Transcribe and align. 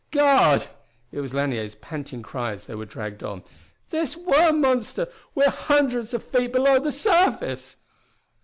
"God!" 0.09 0.65
It 1.11 1.19
was 1.21 1.31
Lanier's 1.35 1.75
panting 1.75 2.23
cry 2.23 2.53
as 2.53 2.65
they 2.65 2.73
were 2.73 2.87
dragged 2.87 3.21
on. 3.21 3.43
"This 3.91 4.17
worm 4.17 4.59
monster 4.61 5.07
we're 5.35 5.51
hundreds 5.51 6.11
of 6.15 6.23
feet 6.23 6.51
below 6.53 6.79
the 6.79 6.91
surface!" 6.91 7.75